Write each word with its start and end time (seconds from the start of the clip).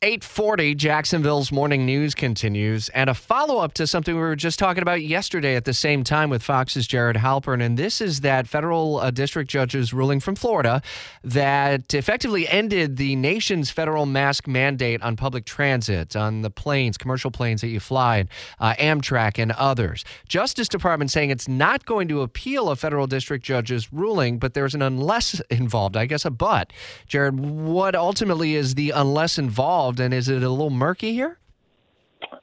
840 0.00 0.76
Jacksonville's 0.76 1.50
morning 1.50 1.84
news 1.84 2.14
continues. 2.14 2.88
And 2.90 3.10
a 3.10 3.14
follow-up 3.14 3.72
to 3.74 3.84
something 3.84 4.14
we 4.14 4.20
were 4.20 4.36
just 4.36 4.56
talking 4.56 4.80
about 4.80 5.02
yesterday 5.02 5.56
at 5.56 5.64
the 5.64 5.74
same 5.74 6.04
time 6.04 6.30
with 6.30 6.40
Fox's 6.40 6.86
Jared 6.86 7.16
Halpern. 7.16 7.60
And 7.60 7.76
this 7.76 8.00
is 8.00 8.20
that 8.20 8.46
federal 8.46 8.98
uh, 8.98 9.10
district 9.10 9.50
judge's 9.50 9.92
ruling 9.92 10.20
from 10.20 10.36
Florida 10.36 10.82
that 11.24 11.92
effectively 11.92 12.46
ended 12.46 12.96
the 12.96 13.16
nation's 13.16 13.72
federal 13.72 14.06
mask 14.06 14.46
mandate 14.46 15.02
on 15.02 15.16
public 15.16 15.44
transit 15.44 16.14
on 16.14 16.42
the 16.42 16.50
planes 16.50 16.96
commercial 16.96 17.32
planes 17.32 17.60
that 17.62 17.68
you 17.68 17.80
fly 17.80 18.24
uh, 18.60 18.74
Amtrak 18.74 19.36
and 19.36 19.50
others. 19.50 20.04
Justice 20.28 20.68
Department 20.68 21.10
saying 21.10 21.30
it's 21.30 21.48
not 21.48 21.84
going 21.86 22.06
to 22.06 22.20
appeal 22.20 22.70
a 22.70 22.76
federal 22.76 23.08
district 23.08 23.44
judge's 23.44 23.92
ruling 23.92 24.38
but 24.38 24.54
there's 24.54 24.76
an 24.76 24.82
unless 24.82 25.40
involved 25.50 25.96
I 25.96 26.06
guess 26.06 26.24
a 26.24 26.30
but. 26.30 26.72
Jared 27.08 27.40
what 27.40 27.96
ultimately 27.96 28.54
is 28.54 28.76
the 28.76 28.90
unless 28.90 29.38
involved 29.38 29.87
involved, 29.88 30.00
and 30.00 30.14
is 30.14 30.28
it 30.28 30.42
a 30.42 30.48
little 30.48 30.70
murky 30.70 31.12
here? 31.12 31.38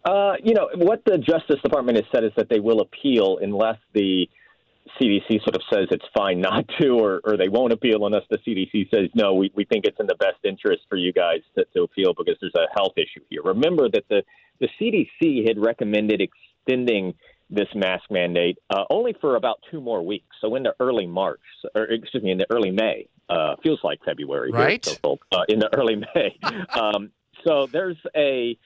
Uh, 0.04 0.34
you 0.44 0.54
know, 0.54 0.70
what 0.76 1.04
the 1.06 1.18
Justice 1.18 1.60
Department 1.64 1.98
has 1.98 2.06
said 2.14 2.24
is 2.24 2.32
that 2.38 2.50
they 2.50 2.60
will 2.60 2.82
appeal 2.82 3.40
unless 3.42 3.78
the 3.94 4.28
CDC 5.00 5.44
sort 5.44 5.56
of 5.56 5.62
says 5.72 5.88
it's 5.92 6.06
fine 6.16 6.40
not 6.40 6.66
to, 6.80 6.90
or, 6.90 7.22
or 7.24 7.38
they 7.38 7.50
won't 7.50 7.74
appeal 7.74 8.06
unless 8.06 8.24
the 8.30 8.38
CDC 8.38 8.90
says, 8.94 9.10
no, 9.16 9.34
we, 9.34 9.52
we 9.56 9.66
think 9.66 9.86
it's 9.86 10.00
in 10.00 10.08
the 10.08 10.16
best 10.16 10.38
interest 10.44 10.84
for 10.90 10.96
you 10.96 11.12
guys 11.12 11.40
to, 11.58 11.66
to 11.76 11.84
appeal 11.84 12.14
because 12.18 12.36
there's 12.40 12.54
a 12.56 12.68
health 12.76 12.94
issue 12.98 13.24
here. 13.30 13.42
Remember 13.44 13.90
that 13.90 14.06
the, 14.10 14.22
the 14.60 14.70
CDC 14.80 15.48
had 15.48 15.58
recommended 15.58 16.22
extending 16.22 17.14
this 17.50 17.68
mask 17.76 18.04
mandate 18.10 18.58
uh, 18.70 18.84
only 18.90 19.14
for 19.22 19.36
about 19.36 19.60
two 19.70 19.82
more 19.82 20.04
weeks. 20.04 20.36
So 20.42 20.56
into 20.56 20.74
early 20.80 21.06
March, 21.06 21.42
or 21.76 21.84
excuse 21.84 22.24
me, 22.24 22.32
in 22.32 22.38
the 22.38 22.48
early 22.52 22.72
May. 22.72 23.08
Uh, 23.28 23.56
feels 23.64 23.80
like 23.84 24.00
February, 24.06 24.52
right? 24.52 24.86
Here, 24.86 24.98
so, 25.04 25.18
uh, 25.32 25.42
in 25.50 25.58
the 25.58 25.76
early 25.76 25.96
May. 26.16 26.38
Um, 26.80 27.10
so 27.46 27.68
there's 27.68 27.98
a 28.16 28.58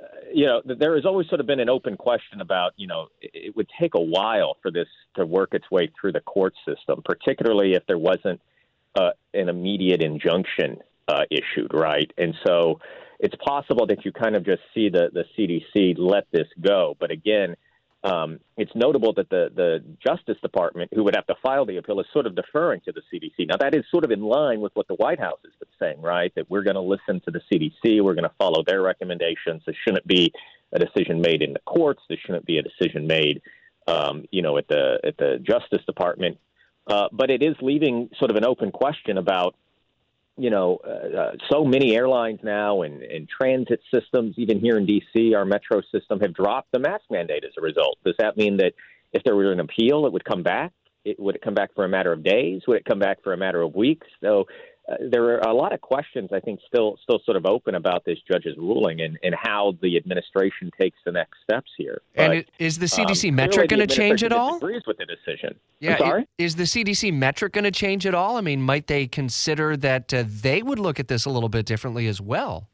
uh, 0.00 0.06
you 0.32 0.46
know, 0.46 0.62
there 0.64 0.94
has 0.94 1.04
always 1.04 1.28
sort 1.28 1.40
of 1.40 1.46
been 1.46 1.60
an 1.60 1.68
open 1.68 1.96
question 1.96 2.40
about, 2.40 2.72
you 2.76 2.86
know, 2.86 3.08
it 3.20 3.54
would 3.54 3.68
take 3.78 3.94
a 3.94 4.00
while 4.00 4.56
for 4.62 4.70
this 4.70 4.86
to 5.16 5.26
work 5.26 5.50
its 5.52 5.70
way 5.70 5.90
through 6.00 6.12
the 6.12 6.20
court 6.20 6.54
system, 6.66 7.02
particularly 7.04 7.74
if 7.74 7.86
there 7.86 7.98
wasn't 7.98 8.40
uh, 8.94 9.10
an 9.34 9.48
immediate 9.48 10.02
injunction 10.02 10.78
uh, 11.08 11.24
issued, 11.30 11.72
right? 11.74 12.10
And 12.16 12.34
so 12.46 12.80
it's 13.18 13.34
possible 13.44 13.86
that 13.86 14.04
you 14.04 14.12
kind 14.12 14.36
of 14.36 14.44
just 14.44 14.62
see 14.74 14.88
the, 14.88 15.10
the 15.12 15.24
CDC 15.36 15.96
let 15.98 16.26
this 16.32 16.48
go. 16.60 16.96
But 16.98 17.10
again, 17.10 17.56
um, 18.02 18.40
it's 18.56 18.72
notable 18.74 19.12
that 19.14 19.28
the, 19.28 19.50
the 19.54 19.84
Justice 20.04 20.38
Department, 20.40 20.90
who 20.94 21.04
would 21.04 21.14
have 21.14 21.26
to 21.26 21.34
file 21.42 21.66
the 21.66 21.76
appeal, 21.76 22.00
is 22.00 22.06
sort 22.12 22.26
of 22.26 22.34
deferring 22.34 22.80
to 22.86 22.92
the 22.92 23.02
CDC. 23.12 23.46
Now, 23.46 23.56
that 23.58 23.74
is 23.74 23.84
sort 23.90 24.04
of 24.04 24.10
in 24.10 24.22
line 24.22 24.60
with 24.60 24.74
what 24.74 24.88
the 24.88 24.94
White 24.94 25.20
House 25.20 25.38
has 25.44 25.52
been 25.58 25.68
saying, 25.78 26.00
right? 26.00 26.32
That 26.34 26.50
we're 26.50 26.62
going 26.62 26.76
to 26.76 26.80
listen 26.80 27.20
to 27.26 27.30
the 27.30 27.40
CDC, 27.52 28.02
we're 28.02 28.14
going 28.14 28.24
to 28.24 28.34
follow 28.38 28.62
their 28.66 28.80
recommendations. 28.80 29.62
This 29.66 29.76
shouldn't 29.84 30.06
be 30.06 30.32
a 30.72 30.78
decision 30.78 31.20
made 31.20 31.42
in 31.42 31.52
the 31.52 31.60
courts. 31.60 32.02
This 32.08 32.18
shouldn't 32.20 32.46
be 32.46 32.58
a 32.58 32.62
decision 32.62 33.06
made, 33.06 33.42
um, 33.86 34.24
you 34.30 34.40
know, 34.40 34.56
at 34.56 34.68
the 34.68 34.98
at 35.04 35.16
the 35.18 35.38
Justice 35.42 35.84
Department. 35.84 36.38
Uh, 36.86 37.08
but 37.12 37.30
it 37.30 37.42
is 37.42 37.54
leaving 37.60 38.08
sort 38.18 38.30
of 38.30 38.36
an 38.36 38.44
open 38.44 38.70
question 38.70 39.18
about 39.18 39.56
you 40.40 40.48
know, 40.48 40.78
uh, 40.86 41.18
uh, 41.20 41.32
so 41.52 41.64
many 41.64 41.94
airlines 41.94 42.40
now 42.42 42.82
and, 42.82 43.02
and 43.02 43.28
transit 43.28 43.80
systems, 43.92 44.34
even 44.38 44.58
here 44.58 44.78
in 44.78 44.86
D.C., 44.86 45.34
our 45.34 45.44
metro 45.44 45.82
system 45.92 46.18
have 46.20 46.34
dropped 46.34 46.72
the 46.72 46.78
mask 46.78 47.04
mandate 47.10 47.44
as 47.44 47.52
a 47.58 47.60
result. 47.60 47.98
Does 48.04 48.14
that 48.18 48.38
mean 48.38 48.56
that 48.56 48.72
if 49.12 49.22
there 49.22 49.36
were 49.36 49.52
an 49.52 49.60
appeal, 49.60 50.06
it 50.06 50.12
would 50.12 50.24
come 50.24 50.42
back? 50.42 50.72
It, 51.04 51.20
would 51.20 51.36
it 51.36 51.42
come 51.42 51.54
back 51.54 51.74
for 51.74 51.84
a 51.84 51.88
matter 51.88 52.12
of 52.12 52.22
days? 52.24 52.62
Would 52.66 52.78
it 52.78 52.84
come 52.86 52.98
back 52.98 53.22
for 53.22 53.34
a 53.34 53.36
matter 53.36 53.60
of 53.60 53.74
weeks? 53.74 54.06
So 54.22 54.46
there 54.98 55.24
are 55.24 55.48
a 55.48 55.54
lot 55.54 55.72
of 55.72 55.80
questions 55.80 56.30
I 56.32 56.40
think 56.40 56.60
still 56.66 56.96
still 57.02 57.20
sort 57.24 57.36
of 57.36 57.46
open 57.46 57.74
about 57.74 58.04
this 58.04 58.18
judge's 58.30 58.56
ruling 58.56 59.00
and, 59.00 59.18
and 59.22 59.34
how 59.34 59.74
the 59.82 59.96
administration 59.96 60.70
takes 60.80 60.98
the 61.04 61.12
next 61.12 61.38
steps 61.42 61.70
here. 61.76 62.02
But, 62.14 62.22
and 62.22 62.34
it, 62.34 62.50
is 62.58 62.78
the 62.78 62.86
CDC 62.86 63.28
um, 63.28 63.36
metric 63.36 63.68
going 63.70 63.86
to 63.86 63.94
change 63.94 64.24
at 64.24 64.32
all? 64.32 64.56
Agrees 64.56 64.82
with 64.86 64.98
the 64.98 65.06
decision. 65.06 65.56
Yeah, 65.78 65.98
sorry? 65.98 66.26
Is 66.38 66.56
the 66.56 66.64
CDC 66.64 67.12
metric 67.12 67.52
going 67.52 67.64
to 67.64 67.70
change 67.70 68.06
at 68.06 68.14
all? 68.14 68.36
I 68.36 68.40
mean, 68.40 68.62
might 68.62 68.86
they 68.86 69.06
consider 69.06 69.76
that 69.78 70.12
uh, 70.12 70.24
they 70.26 70.62
would 70.62 70.78
look 70.78 70.98
at 70.98 71.08
this 71.08 71.24
a 71.24 71.30
little 71.30 71.48
bit 71.48 71.66
differently 71.66 72.06
as 72.06 72.20
well? 72.20 72.68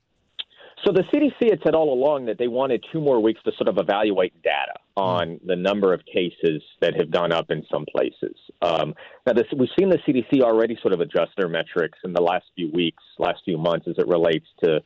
So 0.86 0.92
the 0.92 1.02
CDC 1.12 1.50
had 1.50 1.58
said 1.64 1.74
all 1.74 1.92
along 1.92 2.26
that 2.26 2.38
they 2.38 2.46
wanted 2.46 2.84
two 2.92 3.00
more 3.00 3.20
weeks 3.20 3.40
to 3.42 3.50
sort 3.56 3.66
of 3.66 3.76
evaluate 3.76 4.40
data 4.42 4.74
on 4.96 5.40
the 5.44 5.56
number 5.56 5.92
of 5.92 6.00
cases 6.06 6.62
that 6.80 6.94
have 6.94 7.10
gone 7.10 7.32
up 7.32 7.50
in 7.50 7.66
some 7.68 7.84
places. 7.90 8.36
Um, 8.62 8.94
now, 9.26 9.32
this, 9.32 9.46
we've 9.56 9.68
seen 9.76 9.88
the 9.88 9.98
CDC 10.06 10.42
already 10.42 10.78
sort 10.80 10.94
of 10.94 11.00
adjust 11.00 11.32
their 11.36 11.48
metrics 11.48 11.98
in 12.04 12.12
the 12.12 12.22
last 12.22 12.44
few 12.54 12.70
weeks, 12.70 13.02
last 13.18 13.40
few 13.44 13.58
months, 13.58 13.88
as 13.88 13.96
it 13.98 14.06
relates 14.06 14.46
to 14.62 14.80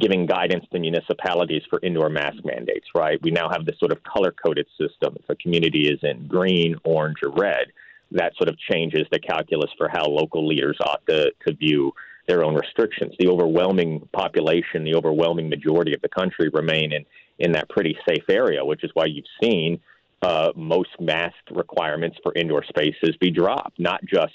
giving 0.00 0.26
guidance 0.26 0.64
to 0.72 0.80
municipalities 0.80 1.62
for 1.70 1.78
indoor 1.84 2.08
mask 2.08 2.44
mandates. 2.44 2.88
Right? 2.92 3.22
We 3.22 3.30
now 3.30 3.48
have 3.48 3.64
this 3.64 3.78
sort 3.78 3.92
of 3.92 4.02
color 4.02 4.32
coded 4.32 4.66
system. 4.76 5.16
If 5.20 5.30
a 5.30 5.36
community 5.36 5.86
is 5.86 6.00
in 6.02 6.26
green, 6.26 6.74
orange, 6.82 7.18
or 7.22 7.30
red, 7.30 7.66
that 8.10 8.34
sort 8.36 8.48
of 8.48 8.58
changes 8.58 9.06
the 9.12 9.20
calculus 9.20 9.70
for 9.78 9.88
how 9.88 10.04
local 10.06 10.48
leaders 10.48 10.78
ought 10.80 11.06
to, 11.06 11.30
to 11.46 11.54
view 11.54 11.92
their 12.26 12.44
own 12.44 12.54
restrictions. 12.54 13.14
The 13.18 13.28
overwhelming 13.28 14.08
population, 14.12 14.84
the 14.84 14.94
overwhelming 14.94 15.48
majority 15.48 15.94
of 15.94 16.00
the 16.02 16.08
country 16.08 16.48
remain 16.52 16.92
in, 16.92 17.04
in 17.38 17.52
that 17.52 17.68
pretty 17.68 17.96
safe 18.08 18.24
area, 18.28 18.64
which 18.64 18.84
is 18.84 18.90
why 18.94 19.06
you've 19.06 19.24
seen 19.42 19.80
uh, 20.22 20.52
most 20.56 20.90
mask 21.00 21.36
requirements 21.50 22.16
for 22.22 22.32
indoor 22.34 22.64
spaces 22.64 23.16
be 23.20 23.30
dropped, 23.30 23.78
not 23.78 24.00
just 24.04 24.32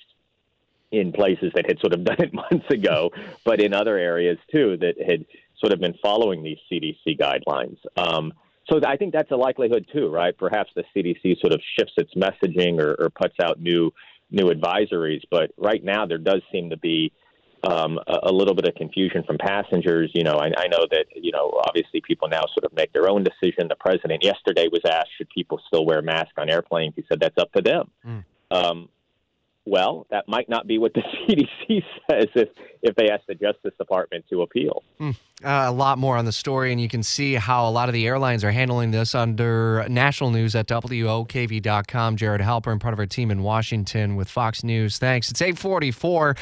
in 0.91 1.11
places 1.11 1.51
that 1.55 1.65
had 1.67 1.79
sort 1.79 1.93
of 1.93 2.03
done 2.03 2.17
it 2.19 2.33
months 2.33 2.69
ago, 2.69 3.11
but 3.43 3.59
in 3.59 3.73
other 3.73 3.97
areas 3.97 4.37
too 4.51 4.77
that 4.77 4.95
had 5.01 5.25
sort 5.59 5.73
of 5.73 5.79
been 5.79 5.95
following 6.01 6.43
these 6.43 6.57
CDC 6.71 7.19
guidelines. 7.19 7.77
Um, 7.97 8.33
so 8.69 8.79
I 8.85 8.97
think 8.97 9.13
that's 9.13 9.31
a 9.31 9.35
likelihood 9.35 9.87
too, 9.91 10.09
right? 10.09 10.37
Perhaps 10.37 10.71
the 10.75 10.83
CDC 10.95 11.39
sort 11.39 11.53
of 11.53 11.61
shifts 11.77 11.93
its 11.97 12.13
messaging 12.13 12.79
or, 12.79 12.95
or 12.99 13.09
puts 13.09 13.35
out 13.41 13.59
new 13.59 13.91
new 14.31 14.51
advisories, 14.51 15.23
but 15.31 15.51
right 15.57 15.83
now 15.83 16.05
there 16.05 16.19
does 16.19 16.43
seem 16.51 16.69
to 16.69 16.77
be 16.77 17.11
um, 17.63 17.99
a, 18.07 18.29
a, 18.29 18.31
little 18.31 18.53
bit 18.53 18.67
of 18.67 18.75
confusion 18.75 19.23
from 19.23 19.37
passengers. 19.37 20.11
You 20.13 20.23
know, 20.23 20.35
I, 20.35 20.51
I, 20.57 20.67
know 20.67 20.85
that 20.91 21.05
you 21.15 21.31
know 21.31 21.61
obviously 21.67 22.01
people 22.01 22.27
now 22.27 22.41
sort 22.53 22.63
of 22.63 22.73
make 22.73 22.93
their 22.93 23.09
own 23.09 23.23
decision. 23.23 23.67
The 23.67 23.75
president 23.79 24.23
yesterday 24.23 24.67
was 24.71 24.81
asked 24.85 25.09
should 25.17 25.29
people 25.29 25.59
still 25.67 25.85
wear 25.85 26.01
masks 26.01 26.33
on 26.37 26.49
airplanes. 26.49 26.93
He 26.95 27.03
said 27.09 27.19
that's 27.19 27.37
up 27.37 27.51
to 27.53 27.61
them. 27.61 27.91
Mm. 28.05 28.23
Um, 28.51 28.89
well, 29.69 30.07
that 30.09 30.27
might 30.27 30.49
not 30.49 30.67
be 30.67 30.77
what 30.77 30.93
the 30.93 31.01
CDC 31.27 31.83
says 32.09 32.27
if, 32.33 32.49
if 32.81 32.95
they 32.95 33.09
ask 33.09 33.25
the 33.27 33.35
Justice 33.35 33.73
Department 33.77 34.25
to 34.29 34.41
appeal. 34.41 34.83
Mm. 34.99 35.15
Uh, 35.41 35.65
a 35.67 35.71
lot 35.71 35.97
more 35.97 36.17
on 36.17 36.25
the 36.25 36.31
story, 36.31 36.71
and 36.71 36.81
you 36.81 36.89
can 36.89 37.03
see 37.03 37.35
how 37.35 37.67
a 37.67 37.71
lot 37.71 37.87
of 37.87 37.93
the 37.93 38.05
airlines 38.05 38.43
are 38.43 38.51
handling 38.51 38.91
this 38.91 39.15
under 39.15 39.85
national 39.87 40.31
news 40.31 40.55
at 40.55 40.67
WOKV.com. 40.67 42.17
Jared 42.17 42.41
Halpern, 42.41 42.79
part 42.79 42.93
of 42.93 42.99
our 42.99 43.05
team 43.05 43.31
in 43.31 43.41
Washington 43.41 44.15
with 44.15 44.29
Fox 44.29 44.63
News. 44.63 44.97
Thanks. 44.97 45.29
It's 45.29 45.41
844. 45.41 46.35